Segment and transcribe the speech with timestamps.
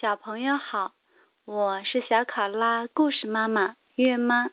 [0.00, 0.94] 小朋友好，
[1.44, 4.50] 我是小考拉故事妈妈月妈。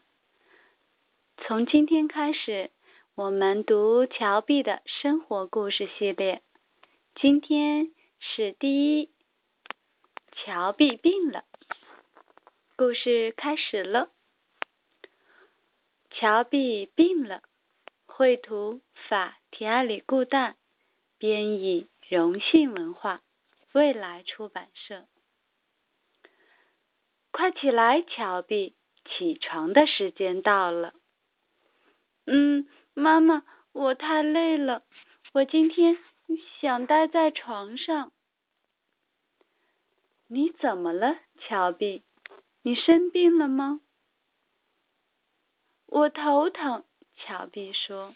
[1.38, 2.70] 从今天开始，
[3.16, 6.42] 我们读乔碧的生活故事系列。
[7.16, 9.10] 今天是第一，
[10.34, 11.46] 乔碧病了。
[12.76, 14.10] 故事开始了。
[16.12, 17.42] 乔碧病了。
[18.06, 20.56] 绘图法提阿里固旦，
[21.18, 23.22] 编译荣信文化，
[23.72, 25.06] 未来出版社。
[27.38, 28.76] 快起来，乔碧！
[29.06, 30.96] 起床的时间到了。
[32.26, 34.82] 嗯，妈妈，我太累了，
[35.34, 36.00] 我今天
[36.60, 38.12] 想待在床上。
[40.26, 42.04] 你怎么了，乔碧？
[42.64, 43.82] 你生病了吗？
[45.86, 46.86] 我头疼，
[47.18, 48.16] 乔碧说。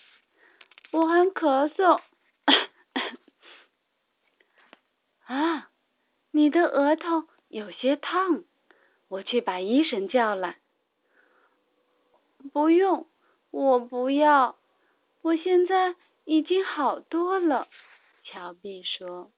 [0.92, 2.02] 我还咳嗽。
[5.26, 5.70] 啊，
[6.32, 8.46] 你的额头有些烫。
[9.12, 10.58] 我去把医生叫来。
[12.54, 13.10] 不用，
[13.50, 14.58] 我不要，
[15.22, 17.68] 我现在已经好多了。
[18.24, 19.30] 乔碧说：“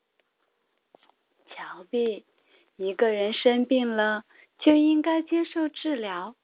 [1.50, 2.24] 乔碧，
[2.76, 4.26] 一个人生病了
[4.60, 6.36] 就应该接受治疗，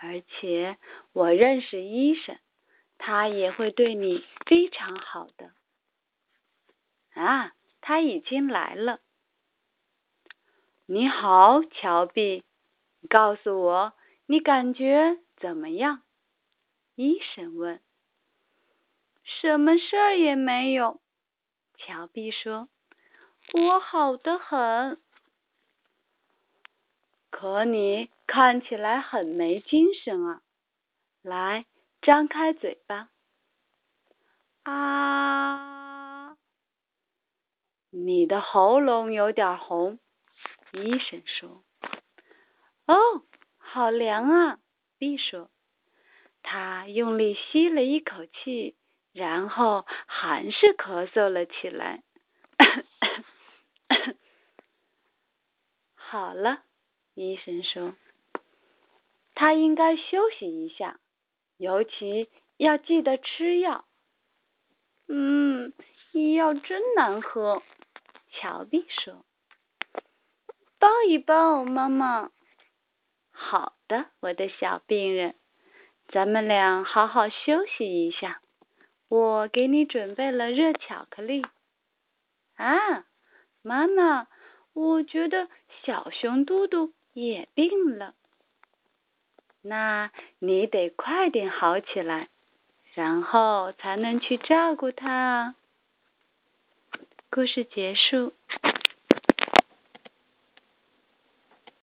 [0.00, 0.78] 而且
[1.12, 2.38] 我认识医生，
[2.96, 5.50] 他也会对你非常好的。”
[7.20, 9.00] 啊，他已经来了。
[10.86, 12.44] 你好，乔碧。
[13.08, 13.94] 告诉我，
[14.26, 16.02] 你感觉怎么样？
[16.94, 17.80] 医生问。
[19.24, 21.00] 什么事儿也没有，
[21.76, 22.68] 乔碧说。
[23.52, 25.00] 我好的很。
[27.30, 30.42] 可你看起来很没精神啊！
[31.22, 31.66] 来，
[32.02, 33.10] 张开嘴巴。
[34.64, 36.36] 啊！
[37.90, 39.98] 你的喉咙有点红，
[40.72, 41.62] 医生说。
[42.88, 43.22] 哦，
[43.58, 44.58] 好凉啊！
[44.96, 45.50] 碧说，
[46.42, 48.76] 他用力吸了一口气，
[49.12, 52.02] 然后还是咳嗽了起来。
[55.94, 56.62] 好了，
[57.12, 57.94] 医生说，
[59.34, 60.98] 他应该休息一下，
[61.58, 63.84] 尤其要记得吃药。
[65.08, 65.74] 嗯，
[66.12, 67.62] 医药真难喝，
[68.32, 69.26] 乔碧说。
[70.78, 72.30] 抱一抱，妈妈。
[73.40, 75.36] 好的，我的小病人，
[76.08, 78.42] 咱们俩好好休息一下。
[79.08, 81.46] 我给你准备了热巧克力。
[82.56, 83.06] 啊，
[83.62, 84.26] 妈妈，
[84.74, 85.48] 我觉得
[85.84, 88.14] 小熊嘟嘟也病了。
[89.62, 90.10] 那
[90.40, 92.28] 你得快点好起来，
[92.94, 95.54] 然后才能去照顾它。
[97.30, 98.34] 故事结束。